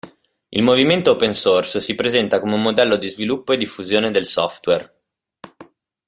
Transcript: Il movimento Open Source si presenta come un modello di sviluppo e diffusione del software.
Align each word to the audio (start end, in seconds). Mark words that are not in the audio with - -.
Il 0.49 0.63
movimento 0.63 1.11
Open 1.11 1.35
Source 1.35 1.79
si 1.79 1.93
presenta 1.93 2.39
come 2.39 2.55
un 2.55 2.61
modello 2.63 2.95
di 2.95 3.07
sviluppo 3.07 3.53
e 3.53 3.57
diffusione 3.57 4.09
del 4.09 4.25
software. 4.25 4.95